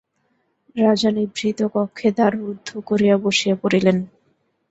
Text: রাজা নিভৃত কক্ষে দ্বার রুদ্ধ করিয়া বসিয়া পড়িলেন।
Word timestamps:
রাজা 0.75 1.09
নিভৃত 1.11 1.59
কক্ষে 1.73 2.09
দ্বার 2.11 2.31
রুদ্ধ 2.39 2.69
করিয়া 2.89 3.15
বসিয়া 3.17 3.55
পড়িলেন। 3.61 3.97